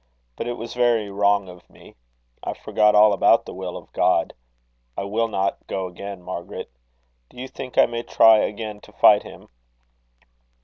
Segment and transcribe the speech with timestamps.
[0.35, 1.93] But it was very wrong of me.
[2.43, 4.33] I forgot all about the will of God.
[4.97, 6.71] I will not go again, Margaret.
[7.29, 9.49] Do you think I may try again to fight him?"